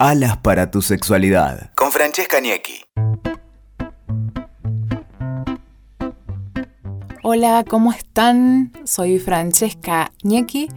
Alas 0.00 0.36
para 0.38 0.72
tu 0.72 0.82
sexualidad. 0.82 1.70
Con 1.76 1.92
Francesca 1.92 2.40
Niecki. 2.40 2.84
Hola, 7.22 7.64
¿cómo 7.68 7.92
están? 7.92 8.72
Soy 8.82 9.20
Francesca 9.20 10.10
Niecki 10.24 10.68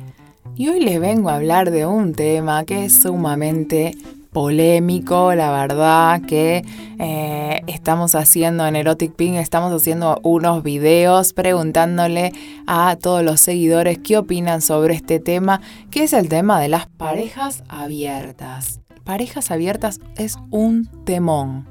y 0.55 0.69
hoy 0.69 0.81
les 0.81 0.99
vengo 0.99 1.29
a 1.29 1.35
hablar 1.35 1.71
de 1.71 1.87
un 1.87 2.13
tema 2.13 2.63
que 2.63 2.85
es 2.85 3.01
sumamente 3.01 3.97
polémico, 4.31 5.33
la 5.33 5.49
verdad 5.51 6.21
que 6.21 6.63
eh, 6.99 7.63
estamos 7.65 8.13
haciendo 8.13 8.67
en 8.67 8.75
Erotic 8.75 9.15
Pink, 9.15 9.37
estamos 9.37 9.73
haciendo 9.73 10.19
unos 10.21 10.61
videos 10.61 11.33
preguntándole 11.33 12.33
a 12.67 12.95
todos 13.01 13.23
los 13.23 13.41
seguidores 13.41 13.97
qué 13.97 14.17
opinan 14.17 14.61
sobre 14.61 14.93
este 14.93 15.19
tema, 15.19 15.61
que 15.89 16.03
es 16.03 16.13
el 16.13 16.29
tema 16.29 16.61
de 16.61 16.67
las 16.67 16.85
parejas 16.85 17.63
abiertas. 17.67 18.79
Parejas 19.07 19.51
abiertas 19.51 20.01
es 20.17 20.37
un 20.51 20.85
temón, 21.05 21.65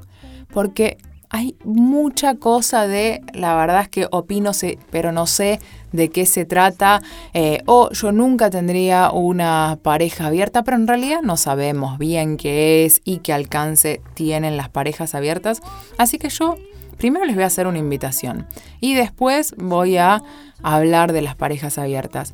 porque 0.54 0.96
hay 1.28 1.54
mucha 1.64 2.36
cosa 2.36 2.86
de, 2.86 3.20
la 3.34 3.54
verdad 3.54 3.82
es 3.82 3.88
que 3.90 4.08
opino, 4.10 4.52
pero 4.90 5.12
no 5.12 5.26
sé 5.26 5.60
de 5.92 6.08
qué 6.08 6.24
se 6.24 6.46
trata, 6.46 7.02
eh, 7.34 7.60
o 7.66 7.90
yo 7.90 8.10
nunca 8.10 8.48
tendría 8.48 9.10
una 9.10 9.78
pareja 9.82 10.28
abierta, 10.28 10.64
pero 10.64 10.78
en 10.78 10.86
realidad 10.86 11.20
no 11.20 11.36
sabemos 11.36 11.98
bien 11.98 12.38
qué 12.38 12.86
es 12.86 13.02
y 13.04 13.18
qué 13.18 13.34
alcance 13.34 14.00
tienen 14.14 14.56
las 14.56 14.70
parejas 14.70 15.14
abiertas. 15.14 15.60
Así 15.98 16.16
que 16.16 16.30
yo 16.30 16.56
primero 16.96 17.26
les 17.26 17.34
voy 17.34 17.44
a 17.44 17.48
hacer 17.48 17.66
una 17.66 17.76
invitación 17.76 18.46
y 18.80 18.94
después 18.94 19.54
voy 19.58 19.98
a 19.98 20.22
hablar 20.62 21.12
de 21.12 21.20
las 21.20 21.36
parejas 21.36 21.76
abiertas. 21.76 22.32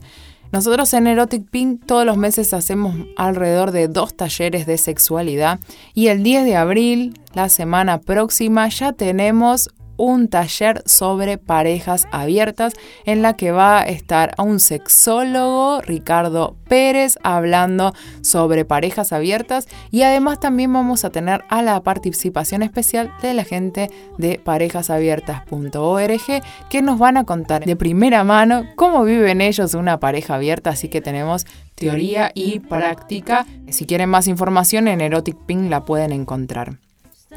Nosotros 0.53 0.93
en 0.93 1.07
Erotic 1.07 1.49
Pink 1.49 1.87
todos 1.87 2.05
los 2.05 2.19
meses 2.19 2.53
hacemos 2.53 2.95
alrededor 3.17 3.71
de 3.71 3.89
dos 3.89 4.15
talleres 4.15 4.67
de 4.67 4.77
sexualidad 4.77 5.59
y 5.95 6.09
el 6.09 6.23
10 6.23 6.45
de 6.45 6.57
abril, 6.57 7.19
la 7.33 7.49
semana 7.49 7.99
próxima, 7.99 8.69
ya 8.69 8.93
tenemos 8.93 9.71
un 9.97 10.29
taller 10.29 10.83
sobre 10.87 11.39
parejas 11.39 12.07
abiertas 12.11 12.75
en 13.05 13.23
la 13.23 13.37
que 13.37 13.53
va 13.53 13.81
a 13.81 13.85
estar 13.85 14.35
un 14.39 14.59
sexólogo, 14.61 15.81
Ricardo 15.83 16.57
Pérez, 16.69 17.19
hablando 17.23 17.95
sobre 18.23 18.65
parejas 18.65 19.13
abiertas 19.13 19.69
y 19.91 20.03
además 20.03 20.41
también 20.41 20.73
vamos 20.73 21.05
a 21.05 21.11
tener 21.11 21.45
a 21.49 21.63
la 21.63 21.81
participación 21.83 22.63
especial 22.63 23.13
de 23.23 23.35
la 23.35 23.45
gente 23.45 23.91
de 24.19 24.41
parejasabiertas.org 24.43 26.43
que 26.71 26.83
nos 26.83 26.99
van 26.99 27.17
a 27.17 27.25
contar 27.25 27.65
de 27.65 27.77
primera 27.77 28.25
mano 28.25 28.65
cómo 28.77 29.05
viven 29.05 29.41
ellos 29.41 29.75
una 29.75 30.01
pareja 30.01 30.35
abierta, 30.35 30.71
así 30.71 30.89
que 30.89 31.01
tenemos 31.01 31.47
teoría 31.75 32.31
y 32.35 32.61
práctica. 32.61 33.47
Si 33.71 33.87
quieren 33.87 34.09
más 34.09 34.29
información 34.29 34.89
en 34.89 35.01
Erotic 35.01 35.37
Pink 35.47 35.71
la 35.71 35.85
pueden 35.85 36.13
encontrar. 36.13 36.82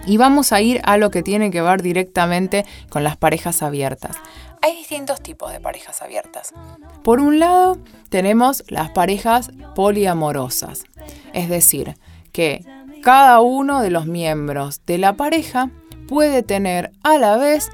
Y 0.05 0.17
vamos 0.17 0.51
a 0.51 0.61
ir 0.61 0.81
a 0.83 0.97
lo 0.97 1.11
que 1.11 1.23
tiene 1.23 1.51
que 1.51 1.61
ver 1.61 1.81
directamente 1.81 2.65
con 2.89 3.03
las 3.03 3.17
parejas 3.17 3.61
abiertas. 3.61 4.15
Hay 4.61 4.75
distintos 4.75 5.21
tipos 5.21 5.51
de 5.51 5.59
parejas 5.59 6.01
abiertas. 6.01 6.53
Por 7.03 7.19
un 7.19 7.39
lado, 7.39 7.77
tenemos 8.09 8.63
las 8.67 8.89
parejas 8.91 9.51
poliamorosas, 9.75 10.85
es 11.33 11.49
decir, 11.49 11.97
que 12.31 12.65
cada 13.03 13.41
uno 13.41 13.81
de 13.81 13.91
los 13.91 14.07
miembros 14.07 14.81
de 14.85 14.97
la 14.97 15.13
pareja 15.13 15.69
puede 16.07 16.41
tener 16.41 16.91
a 17.03 17.17
la 17.17 17.37
vez 17.37 17.69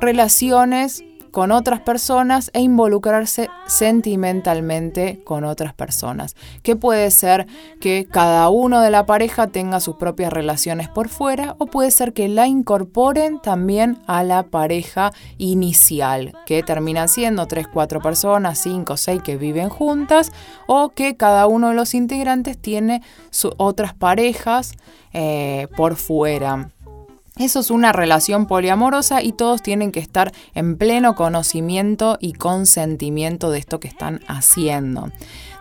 relaciones 0.00 1.02
con 1.36 1.52
otras 1.52 1.80
personas 1.80 2.50
e 2.54 2.62
involucrarse 2.62 3.50
sentimentalmente 3.66 5.20
con 5.22 5.44
otras 5.44 5.74
personas. 5.74 6.34
Que 6.62 6.76
puede 6.76 7.10
ser 7.10 7.46
que 7.78 8.08
cada 8.10 8.48
uno 8.48 8.80
de 8.80 8.88
la 8.88 9.04
pareja 9.04 9.46
tenga 9.48 9.80
sus 9.80 9.96
propias 9.96 10.32
relaciones 10.32 10.88
por 10.88 11.10
fuera 11.10 11.54
o 11.58 11.66
puede 11.66 11.90
ser 11.90 12.14
que 12.14 12.28
la 12.28 12.46
incorporen 12.46 13.38
también 13.38 13.98
a 14.06 14.22
la 14.22 14.44
pareja 14.44 15.12
inicial, 15.36 16.32
que 16.46 16.62
terminan 16.62 17.10
siendo 17.10 17.46
3, 17.46 17.68
4 17.70 18.00
personas, 18.00 18.58
5, 18.60 18.96
6 18.96 19.20
que 19.22 19.36
viven 19.36 19.68
juntas 19.68 20.32
o 20.66 20.88
que 20.88 21.18
cada 21.18 21.48
uno 21.48 21.68
de 21.68 21.74
los 21.74 21.92
integrantes 21.92 22.56
tiene 22.56 23.02
otras 23.58 23.92
parejas 23.92 24.72
eh, 25.12 25.68
por 25.76 25.96
fuera. 25.96 26.70
Eso 27.38 27.60
es 27.60 27.70
una 27.70 27.92
relación 27.92 28.46
poliamorosa 28.46 29.22
y 29.22 29.32
todos 29.32 29.62
tienen 29.62 29.92
que 29.92 30.00
estar 30.00 30.32
en 30.54 30.78
pleno 30.78 31.14
conocimiento 31.14 32.16
y 32.18 32.32
consentimiento 32.32 33.50
de 33.50 33.58
esto 33.58 33.78
que 33.78 33.88
están 33.88 34.20
haciendo. 34.26 35.10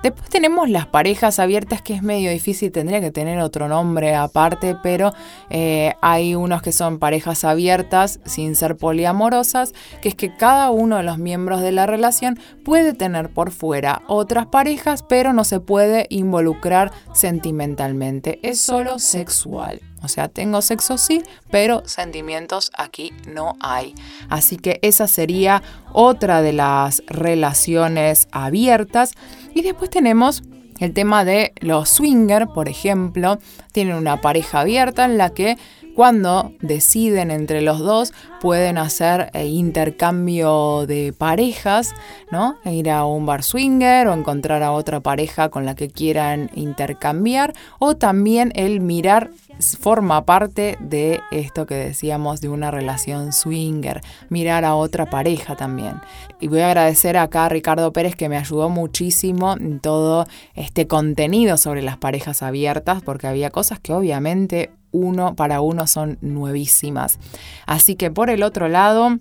Después 0.03 0.29
tenemos 0.29 0.69
las 0.69 0.85
parejas 0.85 1.39
abiertas, 1.39 1.81
que 1.81 1.93
es 1.93 2.03
medio 2.03 2.31
difícil, 2.31 2.71
tendría 2.71 3.01
que 3.01 3.11
tener 3.11 3.39
otro 3.39 3.67
nombre 3.67 4.15
aparte, 4.15 4.75
pero 4.81 5.13
eh, 5.49 5.93
hay 6.01 6.35
unos 6.35 6.61
que 6.61 6.71
son 6.71 6.99
parejas 6.99 7.43
abiertas 7.43 8.19
sin 8.25 8.55
ser 8.55 8.77
poliamorosas, 8.77 9.73
que 10.01 10.09
es 10.09 10.15
que 10.15 10.35
cada 10.35 10.69
uno 10.69 10.97
de 10.97 11.03
los 11.03 11.17
miembros 11.17 11.61
de 11.61 11.71
la 11.71 11.85
relación 11.85 12.39
puede 12.63 12.93
tener 12.93 13.29
por 13.29 13.51
fuera 13.51 14.03
otras 14.07 14.45
parejas, 14.47 15.03
pero 15.03 15.33
no 15.33 15.43
se 15.43 15.59
puede 15.59 16.07
involucrar 16.09 16.91
sentimentalmente, 17.13 18.39
es 18.43 18.59
solo 18.61 18.99
sexual. 18.99 19.81
O 20.05 20.07
sea, 20.07 20.27
tengo 20.27 20.61
sexo 20.61 20.99
sí, 20.99 21.23
pero 21.49 21.81
sentimientos 21.87 22.71
aquí 22.77 23.11
no 23.27 23.55
hay. 23.59 23.95
Así 24.29 24.57
que 24.57 24.77
esa 24.83 25.07
sería 25.07 25.63
otra 25.93 26.43
de 26.43 26.53
las 26.53 27.01
relaciones 27.07 28.27
abiertas. 28.31 29.13
Y 29.55 29.63
después 29.63 29.89
tenemos 29.95 30.43
el 30.81 30.91
tema 30.91 31.23
de 31.23 31.53
los 31.61 31.87
swinger, 31.87 32.47
por 32.47 32.67
ejemplo, 32.67 33.39
tienen 33.71 33.95
una 33.95 34.19
pareja 34.19 34.59
abierta 34.59 35.05
en 35.05 35.17
la 35.17 35.29
que 35.29 35.57
cuando 35.95 36.51
deciden 36.61 37.31
entre 37.31 37.61
los 37.61 37.79
dos 37.79 38.13
pueden 38.41 38.77
hacer 38.77 39.29
eh, 39.33 39.47
intercambio 39.47 40.85
de 40.85 41.13
parejas, 41.17 41.95
¿no? 42.31 42.57
Ir 42.65 42.89
a 42.91 43.05
un 43.05 43.25
bar 43.25 43.43
swinger 43.43 44.07
o 44.07 44.13
encontrar 44.13 44.61
a 44.61 44.71
otra 44.71 44.99
pareja 44.99 45.49
con 45.49 45.65
la 45.65 45.75
que 45.75 45.89
quieran 45.89 46.51
intercambiar 46.53 47.53
o 47.79 47.95
también 47.95 48.51
el 48.55 48.81
mirar 48.81 49.31
forma 49.79 50.25
parte 50.25 50.77
de 50.79 51.21
esto 51.31 51.65
que 51.65 51.75
decíamos 51.75 52.41
de 52.41 52.49
una 52.49 52.71
relación 52.71 53.31
swinger, 53.31 54.01
mirar 54.29 54.65
a 54.65 54.75
otra 54.75 55.05
pareja 55.05 55.55
también. 55.55 56.01
Y 56.39 56.47
voy 56.47 56.59
a 56.59 56.67
agradecer 56.67 57.17
acá 57.17 57.45
a 57.45 57.49
Ricardo 57.49 57.93
Pérez 57.93 58.15
que 58.15 58.29
me 58.29 58.37
ayudó 58.37 58.69
muchísimo 58.69 59.55
en 59.57 59.79
todo 59.79 60.27
este 60.55 60.87
contenido 60.87 61.57
sobre 61.57 61.81
las 61.81 61.97
parejas 61.97 62.43
abiertas, 62.43 63.01
porque 63.03 63.27
había 63.27 63.49
cosas 63.49 63.79
que 63.79 63.93
obviamente 63.93 64.71
uno 64.95 65.35
para 65.35 65.61
uno 65.61 65.87
son 65.87 66.17
nuevísimas. 66.21 67.19
Así 67.65 67.95
que 67.95 68.11
por 68.11 68.29
el 68.29 68.43
otro 68.43 68.69
lado 68.69 69.19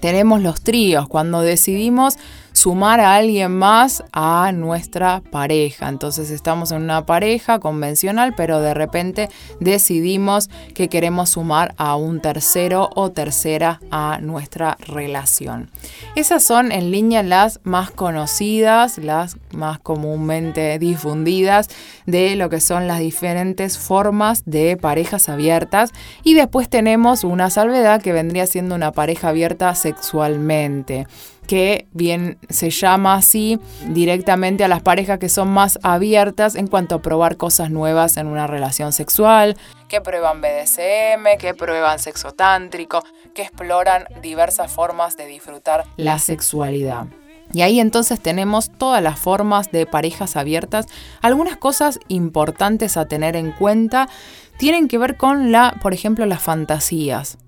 tenemos 0.00 0.40
los 0.40 0.62
tríos, 0.62 1.08
cuando 1.08 1.42
decidimos 1.42 2.16
sumar 2.60 3.00
a 3.00 3.14
alguien 3.14 3.56
más 3.56 4.04
a 4.12 4.52
nuestra 4.52 5.22
pareja. 5.30 5.88
Entonces 5.88 6.30
estamos 6.30 6.72
en 6.72 6.82
una 6.82 7.06
pareja 7.06 7.58
convencional, 7.58 8.34
pero 8.36 8.60
de 8.60 8.74
repente 8.74 9.30
decidimos 9.60 10.50
que 10.74 10.90
queremos 10.90 11.30
sumar 11.30 11.74
a 11.78 11.96
un 11.96 12.20
tercero 12.20 12.90
o 12.94 13.12
tercera 13.12 13.80
a 13.90 14.18
nuestra 14.20 14.76
relación. 14.78 15.70
Esas 16.16 16.42
son 16.42 16.70
en 16.70 16.90
línea 16.90 17.22
las 17.22 17.60
más 17.62 17.90
conocidas, 17.90 18.98
las 18.98 19.38
más 19.52 19.78
comúnmente 19.78 20.78
difundidas 20.78 21.70
de 22.04 22.36
lo 22.36 22.50
que 22.50 22.60
son 22.60 22.86
las 22.86 22.98
diferentes 22.98 23.78
formas 23.78 24.42
de 24.44 24.76
parejas 24.76 25.30
abiertas. 25.30 25.92
Y 26.24 26.34
después 26.34 26.68
tenemos 26.68 27.24
una 27.24 27.48
salvedad 27.48 28.02
que 28.02 28.12
vendría 28.12 28.46
siendo 28.46 28.74
una 28.74 28.92
pareja 28.92 29.30
abierta 29.30 29.74
sexualmente 29.74 31.06
que 31.50 31.88
bien 31.90 32.38
se 32.48 32.70
llama 32.70 33.14
así 33.14 33.58
directamente 33.88 34.62
a 34.62 34.68
las 34.68 34.82
parejas 34.82 35.18
que 35.18 35.28
son 35.28 35.48
más 35.48 35.80
abiertas 35.82 36.54
en 36.54 36.68
cuanto 36.68 36.94
a 36.94 37.02
probar 37.02 37.36
cosas 37.36 37.72
nuevas 37.72 38.18
en 38.18 38.28
una 38.28 38.46
relación 38.46 38.92
sexual, 38.92 39.56
que 39.88 40.00
prueban 40.00 40.40
BDSM, 40.40 41.38
que 41.40 41.52
prueban 41.54 41.98
sexo 41.98 42.30
tántrico, 42.30 43.02
que 43.34 43.42
exploran 43.42 44.04
diversas 44.22 44.70
formas 44.70 45.16
de 45.16 45.26
disfrutar 45.26 45.86
la 45.96 46.20
sexualidad. 46.20 47.06
Y 47.52 47.62
ahí 47.62 47.80
entonces 47.80 48.20
tenemos 48.20 48.70
todas 48.70 49.02
las 49.02 49.18
formas 49.18 49.72
de 49.72 49.86
parejas 49.86 50.36
abiertas. 50.36 50.86
Algunas 51.20 51.56
cosas 51.56 51.98
importantes 52.06 52.96
a 52.96 53.06
tener 53.06 53.34
en 53.34 53.50
cuenta 53.50 54.08
tienen 54.56 54.86
que 54.86 54.98
ver 54.98 55.16
con 55.16 55.50
la, 55.50 55.74
por 55.82 55.94
ejemplo, 55.94 56.26
las 56.26 56.42
fantasías. 56.42 57.38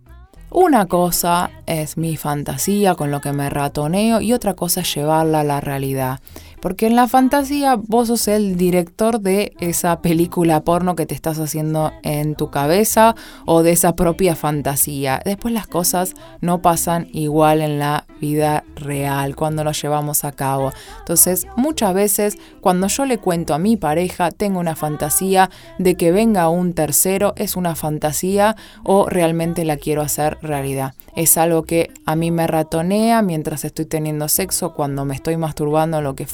Una 0.54 0.84
cosa 0.84 1.50
es 1.64 1.96
mi 1.96 2.18
fantasía 2.18 2.94
con 2.94 3.10
lo 3.10 3.22
que 3.22 3.32
me 3.32 3.48
ratoneo 3.48 4.20
y 4.20 4.34
otra 4.34 4.52
cosa 4.52 4.82
es 4.82 4.94
llevarla 4.94 5.40
a 5.40 5.44
la 5.44 5.62
realidad. 5.62 6.20
Porque 6.62 6.86
en 6.86 6.94
la 6.94 7.08
fantasía 7.08 7.74
vos 7.74 8.06
sos 8.06 8.28
el 8.28 8.56
director 8.56 9.20
de 9.20 9.52
esa 9.58 10.00
película 10.00 10.62
porno 10.62 10.94
que 10.94 11.06
te 11.06 11.14
estás 11.14 11.40
haciendo 11.40 11.92
en 12.04 12.36
tu 12.36 12.52
cabeza 12.52 13.16
o 13.46 13.64
de 13.64 13.72
esa 13.72 13.96
propia 13.96 14.36
fantasía. 14.36 15.20
Después 15.24 15.52
las 15.52 15.66
cosas 15.66 16.14
no 16.40 16.62
pasan 16.62 17.08
igual 17.12 17.62
en 17.62 17.80
la 17.80 18.06
vida 18.20 18.62
real 18.76 19.34
cuando 19.34 19.64
lo 19.64 19.72
llevamos 19.72 20.24
a 20.24 20.30
cabo. 20.30 20.72
Entonces, 21.00 21.48
muchas 21.56 21.94
veces 21.94 22.38
cuando 22.60 22.86
yo 22.86 23.06
le 23.06 23.18
cuento 23.18 23.54
a 23.54 23.58
mi 23.58 23.76
pareja, 23.76 24.30
tengo 24.30 24.60
una 24.60 24.76
fantasía 24.76 25.50
de 25.78 25.96
que 25.96 26.12
venga 26.12 26.48
un 26.48 26.74
tercero, 26.74 27.32
es 27.34 27.56
una 27.56 27.74
fantasía 27.74 28.54
o 28.84 29.08
realmente 29.08 29.64
la 29.64 29.78
quiero 29.78 30.00
hacer 30.00 30.38
realidad. 30.42 30.94
Es 31.14 31.36
algo 31.36 31.64
que 31.64 31.90
a 32.06 32.16
mí 32.16 32.30
me 32.30 32.46
ratonea 32.46 33.20
mientras 33.20 33.64
estoy 33.64 33.84
teniendo 33.84 34.28
sexo, 34.28 34.72
cuando 34.72 35.04
me 35.04 35.14
estoy 35.14 35.36
masturbando, 35.36 36.00
lo 36.00 36.14
que 36.14 36.26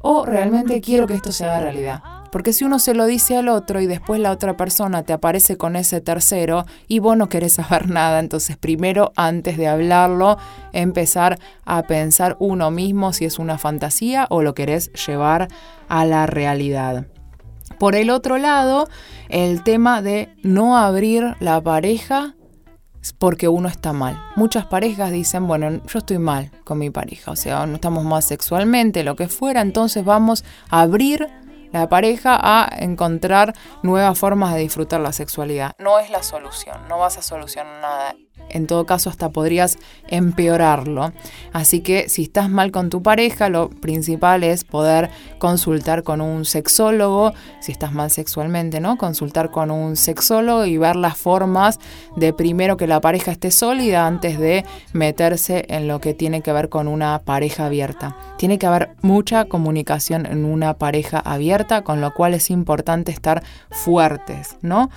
o 0.00 0.26
realmente 0.26 0.80
quiero 0.80 1.06
que 1.06 1.14
esto 1.14 1.32
se 1.32 1.44
haga 1.44 1.60
realidad. 1.60 2.02
Porque 2.30 2.52
si 2.52 2.64
uno 2.64 2.78
se 2.78 2.94
lo 2.94 3.06
dice 3.06 3.36
al 3.36 3.48
otro 3.48 3.80
y 3.80 3.86
después 3.86 4.20
la 4.20 4.32
otra 4.32 4.56
persona 4.56 5.04
te 5.04 5.12
aparece 5.12 5.56
con 5.56 5.76
ese 5.76 6.00
tercero 6.00 6.66
y 6.88 6.98
vos 6.98 7.16
no 7.16 7.28
querés 7.28 7.52
saber 7.54 7.88
nada, 7.88 8.18
entonces 8.18 8.56
primero 8.56 9.12
antes 9.16 9.56
de 9.56 9.68
hablarlo, 9.68 10.36
empezar 10.72 11.38
a 11.64 11.84
pensar 11.84 12.36
uno 12.40 12.70
mismo 12.70 13.12
si 13.12 13.24
es 13.24 13.38
una 13.38 13.56
fantasía 13.56 14.26
o 14.30 14.42
lo 14.42 14.52
querés 14.52 14.92
llevar 15.06 15.48
a 15.88 16.04
la 16.04 16.26
realidad. 16.26 17.06
Por 17.78 17.94
el 17.94 18.10
otro 18.10 18.36
lado, 18.36 18.88
el 19.28 19.62
tema 19.62 20.02
de 20.02 20.28
no 20.42 20.76
abrir 20.76 21.36
la 21.40 21.60
pareja 21.62 22.34
porque 23.12 23.48
uno 23.48 23.68
está 23.68 23.92
mal. 23.92 24.22
Muchas 24.36 24.66
parejas 24.66 25.10
dicen, 25.10 25.46
bueno, 25.46 25.82
yo 25.86 25.98
estoy 25.98 26.18
mal 26.18 26.50
con 26.64 26.78
mi 26.78 26.90
pareja, 26.90 27.32
o 27.32 27.36
sea, 27.36 27.66
no 27.66 27.74
estamos 27.74 28.04
más 28.04 28.24
sexualmente, 28.24 29.04
lo 29.04 29.16
que 29.16 29.28
fuera, 29.28 29.60
entonces 29.60 30.04
vamos 30.04 30.44
a 30.70 30.80
abrir 30.80 31.28
la 31.72 31.88
pareja 31.88 32.38
a 32.40 32.68
encontrar 32.78 33.52
nuevas 33.82 34.16
formas 34.16 34.54
de 34.54 34.60
disfrutar 34.60 35.00
la 35.00 35.12
sexualidad. 35.12 35.72
No 35.78 35.98
es 35.98 36.08
la 36.08 36.22
solución, 36.22 36.76
no 36.88 36.98
vas 36.98 37.18
a 37.18 37.22
solucionar 37.22 37.80
nada 37.80 38.14
en 38.50 38.66
todo 38.66 38.86
caso 38.86 39.10
hasta 39.10 39.30
podrías 39.30 39.78
empeorarlo. 40.08 41.12
Así 41.52 41.80
que 41.80 42.08
si 42.08 42.22
estás 42.22 42.48
mal 42.50 42.70
con 42.70 42.90
tu 42.90 43.02
pareja, 43.02 43.48
lo 43.48 43.70
principal 43.70 44.44
es 44.44 44.64
poder 44.64 45.10
consultar 45.38 46.02
con 46.02 46.20
un 46.20 46.44
sexólogo, 46.44 47.32
si 47.60 47.72
estás 47.72 47.92
mal 47.92 48.10
sexualmente, 48.10 48.80
¿no? 48.80 48.96
Consultar 48.96 49.50
con 49.50 49.70
un 49.70 49.96
sexólogo 49.96 50.64
y 50.66 50.78
ver 50.78 50.96
las 50.96 51.16
formas 51.16 51.78
de 52.16 52.32
primero 52.32 52.76
que 52.76 52.86
la 52.86 53.00
pareja 53.00 53.32
esté 53.32 53.50
sólida 53.50 54.06
antes 54.06 54.38
de 54.38 54.64
meterse 54.92 55.64
en 55.68 55.88
lo 55.88 56.00
que 56.00 56.14
tiene 56.14 56.42
que 56.42 56.52
ver 56.52 56.68
con 56.68 56.88
una 56.88 57.20
pareja 57.24 57.66
abierta. 57.66 58.16
Tiene 58.38 58.58
que 58.58 58.66
haber 58.66 58.90
mucha 59.02 59.46
comunicación 59.46 60.26
en 60.26 60.44
una 60.44 60.74
pareja 60.74 61.18
abierta, 61.18 61.82
con 61.82 62.00
lo 62.00 62.12
cual 62.14 62.34
es 62.34 62.50
importante 62.50 63.12
estar 63.12 63.42
fuertes, 63.70 64.56
¿no? 64.62 64.90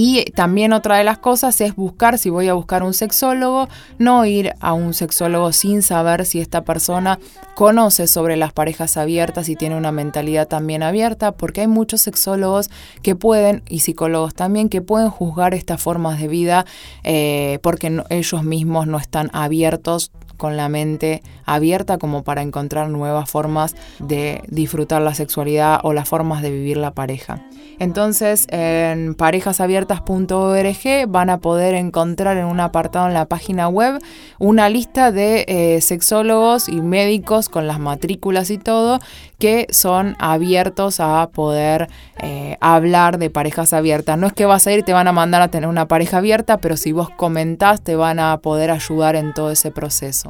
Y 0.00 0.26
también 0.30 0.72
otra 0.72 0.96
de 0.98 1.02
las 1.02 1.18
cosas 1.18 1.60
es 1.60 1.74
buscar, 1.74 2.18
si 2.18 2.30
voy 2.30 2.46
a 2.46 2.54
buscar 2.54 2.84
un 2.84 2.94
sexólogo, 2.94 3.68
no 3.98 4.24
ir 4.26 4.54
a 4.60 4.72
un 4.72 4.94
sexólogo 4.94 5.50
sin 5.50 5.82
saber 5.82 6.24
si 6.24 6.38
esta 6.38 6.62
persona 6.62 7.18
conoce 7.56 8.06
sobre 8.06 8.36
las 8.36 8.52
parejas 8.52 8.96
abiertas 8.96 9.48
y 9.48 9.56
tiene 9.56 9.76
una 9.76 9.90
mentalidad 9.90 10.46
también 10.46 10.84
abierta, 10.84 11.32
porque 11.32 11.62
hay 11.62 11.66
muchos 11.66 12.00
sexólogos 12.00 12.70
que 13.02 13.16
pueden, 13.16 13.64
y 13.68 13.80
psicólogos 13.80 14.34
también, 14.34 14.68
que 14.68 14.82
pueden 14.82 15.10
juzgar 15.10 15.52
estas 15.52 15.82
formas 15.82 16.20
de 16.20 16.28
vida 16.28 16.64
eh, 17.02 17.58
porque 17.64 18.00
ellos 18.08 18.44
mismos 18.44 18.86
no 18.86 18.98
están 18.98 19.30
abiertos 19.32 20.12
con 20.38 20.56
la 20.56 20.70
mente 20.70 21.22
abierta 21.44 21.98
como 21.98 22.22
para 22.22 22.40
encontrar 22.40 22.88
nuevas 22.88 23.30
formas 23.30 23.76
de 23.98 24.42
disfrutar 24.48 25.02
la 25.02 25.12
sexualidad 25.14 25.80
o 25.82 25.92
las 25.92 26.08
formas 26.08 26.40
de 26.40 26.50
vivir 26.50 26.78
la 26.78 26.92
pareja. 26.92 27.42
Entonces 27.78 28.46
en 28.50 29.14
parejasabiertas.org 29.14 31.08
van 31.08 31.30
a 31.30 31.38
poder 31.38 31.74
encontrar 31.74 32.36
en 32.38 32.46
un 32.46 32.60
apartado 32.60 33.06
en 33.06 33.14
la 33.14 33.26
página 33.26 33.68
web 33.68 34.00
una 34.38 34.68
lista 34.68 35.12
de 35.12 35.44
eh, 35.46 35.80
sexólogos 35.80 36.68
y 36.68 36.80
médicos 36.80 37.48
con 37.48 37.66
las 37.66 37.78
matrículas 37.78 38.50
y 38.50 38.58
todo 38.58 38.98
que 39.38 39.66
son 39.70 40.16
abiertos 40.18 40.98
a 41.00 41.28
poder 41.32 41.88
eh, 42.20 42.56
hablar 42.60 43.18
de 43.18 43.30
parejas 43.30 43.72
abiertas. 43.72 44.18
No 44.18 44.26
es 44.26 44.32
que 44.32 44.46
vas 44.46 44.66
a 44.66 44.72
ir 44.72 44.82
te 44.82 44.92
van 44.92 45.08
a 45.08 45.12
mandar 45.12 45.42
a 45.42 45.48
tener 45.48 45.68
una 45.68 45.86
pareja 45.86 46.18
abierta, 46.18 46.58
pero 46.58 46.76
si 46.76 46.92
vos 46.92 47.10
comentás 47.10 47.82
te 47.82 47.96
van 47.96 48.18
a 48.18 48.38
poder 48.38 48.70
ayudar 48.70 49.16
en 49.16 49.34
todo 49.34 49.50
ese 49.50 49.70
proceso. 49.70 50.27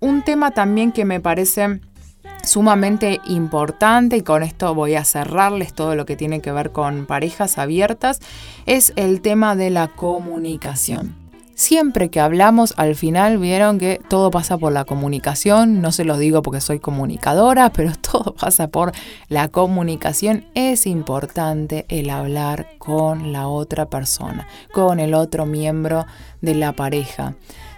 Un 0.00 0.22
tema 0.22 0.50
también 0.50 0.92
que 0.92 1.04
me 1.04 1.20
parece 1.20 1.80
sumamente 2.44 3.20
importante 3.26 4.16
y 4.16 4.22
con 4.22 4.42
esto 4.42 4.74
voy 4.74 4.94
a 4.94 5.04
cerrarles 5.04 5.74
todo 5.74 5.94
lo 5.94 6.06
que 6.06 6.16
tiene 6.16 6.40
que 6.40 6.52
ver 6.52 6.70
con 6.70 7.06
parejas 7.06 7.58
abiertas 7.58 8.20
es 8.66 8.92
el 8.96 9.20
tema 9.20 9.56
de 9.56 9.70
la 9.70 9.88
comunicación. 9.88 11.26
Siempre 11.56 12.10
que 12.10 12.20
hablamos, 12.20 12.74
al 12.76 12.94
final 12.96 13.38
vieron 13.38 13.78
que 13.78 13.98
todo 14.10 14.30
pasa 14.30 14.58
por 14.58 14.72
la 14.72 14.84
comunicación. 14.84 15.80
No 15.80 15.90
se 15.90 16.04
los 16.04 16.18
digo 16.18 16.42
porque 16.42 16.60
soy 16.60 16.80
comunicadora, 16.80 17.70
pero 17.74 17.92
todo 17.98 18.34
pasa 18.34 18.68
por 18.68 18.92
la 19.30 19.48
comunicación. 19.48 20.44
Es 20.54 20.86
importante 20.86 21.86
el 21.88 22.10
hablar 22.10 22.68
con 22.76 23.32
la 23.32 23.48
otra 23.48 23.86
persona, 23.86 24.46
con 24.70 25.00
el 25.00 25.14
otro 25.14 25.46
miembro 25.46 26.04
de 26.42 26.54
la 26.56 26.74
pareja. 26.74 27.36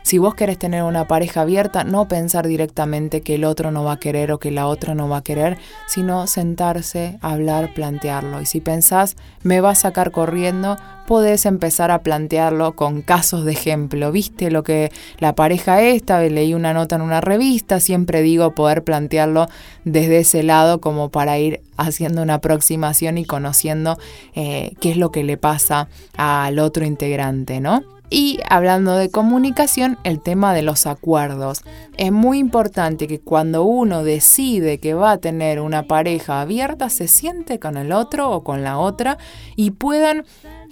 Si 0.08 0.16
vos 0.16 0.34
querés 0.34 0.58
tener 0.58 0.84
una 0.84 1.06
pareja 1.06 1.43
abierta, 1.43 1.84
no 1.84 2.08
pensar 2.08 2.49
directamente 2.49 3.20
que 3.20 3.34
el 3.34 3.44
otro 3.44 3.70
no 3.70 3.84
va 3.84 3.93
a 3.93 4.00
querer 4.00 4.32
o 4.32 4.38
que 4.38 4.50
la 4.50 4.66
otra 4.66 4.94
no 4.94 5.06
va 5.06 5.19
a 5.19 5.22
querer, 5.22 5.58
sino 5.87 6.26
sentarse, 6.26 7.19
hablar, 7.20 7.75
plantearlo. 7.75 8.40
Y 8.40 8.46
si 8.46 8.62
pensás, 8.62 9.19
me 9.43 9.60
va 9.60 9.72
a 9.72 9.75
sacar 9.75 10.10
corriendo, 10.10 10.78
podés 11.06 11.44
empezar 11.44 11.90
a 11.90 12.02
plantearlo 12.02 12.75
con 12.75 13.02
casos 13.02 13.44
de 13.44 13.52
ejemplo. 13.52 14.10
¿Viste 14.10 14.50
lo 14.50 14.62
que 14.62 14.90
la 15.19 15.34
pareja 15.34 15.82
esta? 15.82 16.22
Leí 16.22 16.54
una 16.54 16.72
nota 16.72 16.96
en 16.96 17.02
una 17.02 17.20
revista, 17.20 17.78
siempre 17.78 18.22
digo 18.22 18.54
poder 18.54 18.84
plantearlo 18.84 19.46
desde 19.84 20.20
ese 20.20 20.43
lado 20.43 20.81
como 20.81 21.11
para 21.11 21.38
ir 21.38 21.61
haciendo 21.76 22.22
una 22.22 22.37
aproximación 22.37 23.19
y 23.19 23.26
conociendo 23.26 23.99
eh, 24.34 24.72
qué 24.81 24.90
es 24.90 24.96
lo 24.96 25.12
que 25.12 25.22
le 25.22 25.37
pasa 25.37 25.90
al 26.16 26.61
otro 26.61 26.87
integrante, 26.87 27.61
¿no? 27.61 27.97
Y 28.10 28.40
hablando 28.49 28.96
de 28.96 29.10
comunicación, 29.10 29.99
el 30.05 30.20
tema 30.20 30.55
de 30.55 30.62
los 30.62 30.87
acuerdos. 30.87 31.62
Es 31.96 32.10
muy 32.10 32.38
importante 32.38 33.06
que 33.06 33.20
cuando 33.20 33.64
uno 33.64 34.02
decide 34.02 34.78
que 34.78 34.94
va 34.94 35.12
a 35.12 35.19
tener 35.19 35.60
una 35.60 35.82
pareja 35.82 36.40
abierta, 36.40 36.88
se 36.88 37.08
siente 37.08 37.58
con 37.58 37.76
el 37.76 37.93
otro 37.93 38.31
o 38.31 38.43
con 38.43 38.62
la 38.62 38.78
otra 38.78 39.19
y 39.56 39.72
puedan 39.72 40.25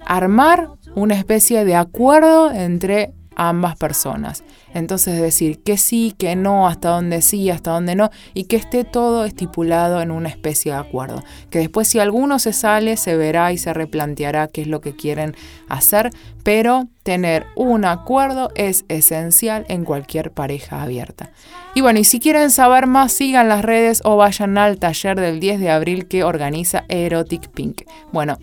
armar 0.07 0.71
una 0.95 1.15
especie 1.15 1.65
de 1.65 1.77
acuerdo 1.77 2.51
entre 2.51 3.13
ambas 3.37 3.77
personas. 3.77 4.43
Entonces 4.75 5.21
decir 5.21 5.63
que 5.63 5.77
sí, 5.77 6.15
que 6.19 6.35
no, 6.35 6.67
hasta 6.67 6.91
dónde 6.91 7.23
sí, 7.23 7.51
hasta 7.51 7.71
dónde 7.71 7.95
no, 7.95 8.11
y 8.35 8.45
que 8.45 8.57
esté 8.57 8.85
todo 8.85 9.25
estipulado 9.25 10.01
en 10.01 10.11
una 10.11 10.29
especie 10.29 10.73
de 10.73 10.79
acuerdo. 10.79 11.23
Que 11.51 11.61
después 11.61 11.89
si 11.89 11.99
alguno 11.99 12.39
se 12.39 12.53
sale, 12.53 12.97
se 12.97 13.17
verá 13.17 13.53
y 13.53 13.59
se 13.59 13.73
replanteará 13.73 14.49
qué 14.49 14.63
es 14.63 14.67
lo 14.67 14.81
que 14.81 14.97
quieren 14.97 15.37
hacer, 15.69 16.11
pero 16.43 16.89
tener 17.03 17.47
un 17.55 17.85
acuerdo 17.85 18.51
es 18.55 18.85
esencial 18.89 19.65
en 19.69 19.85
cualquier 19.85 20.33
pareja 20.33 20.83
abierta. 20.83 21.31
Y 21.75 21.83
bueno, 21.83 22.01
y 22.01 22.05
si 22.05 22.21
quieren 22.21 22.51
saber 22.51 22.87
más, 22.87 23.13
sigan 23.13 23.49
las 23.49 23.65
redes 23.65 24.01
o 24.05 24.17
vayan 24.17 24.57
al 24.59 24.79
taller 24.79 25.21
del 25.21 25.41
10 25.41 25.61
de 25.61 25.71
abril 25.71 26.09
que 26.09 26.25
organiza 26.25 26.85
Erotic 26.89 27.49
Pink. 27.51 27.83
Bueno, 28.13 28.39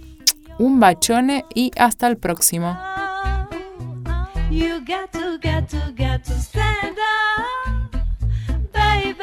un 0.59 0.79
bachone 0.79 1.45
y 1.53 1.71
hasta 1.77 2.07
el 2.07 2.17
próximo. 2.17 2.77
You 4.53 4.85
got 4.85 5.11
to, 5.13 5.39
got 5.39 5.67
to, 5.69 5.91
got 5.97 6.23
to 6.25 6.39
stand 6.39 6.95
up, 6.99 7.91
baby. 8.71 9.17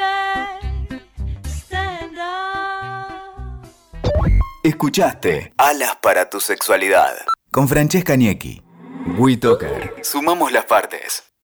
Stand 1.45 2.19
up. 2.19 3.65
Escuchaste 4.65 5.53
Alas 5.57 5.97
para 6.03 6.29
tu 6.29 6.41
sexualidad 6.41 7.15
con 7.53 7.69
Francesca 7.69 8.17
Niecki. 8.17 8.61
WeToker. 9.19 9.95
Sumamos 10.03 10.51
las 10.51 10.65
partes. 10.65 11.30